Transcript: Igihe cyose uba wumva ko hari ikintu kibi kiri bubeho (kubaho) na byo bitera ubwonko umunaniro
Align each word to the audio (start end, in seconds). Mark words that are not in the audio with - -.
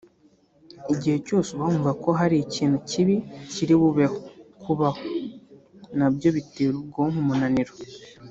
Igihe 0.93 1.17
cyose 1.27 1.49
uba 1.51 1.65
wumva 1.69 1.91
ko 2.03 2.09
hari 2.19 2.35
ikintu 2.45 2.77
kibi 2.89 3.15
kiri 3.51 3.73
bubeho 3.81 4.17
(kubaho) 4.63 5.01
na 5.97 6.07
byo 6.15 6.29
bitera 6.35 6.75
ubwonko 6.81 7.17
umunaniro 7.23 7.73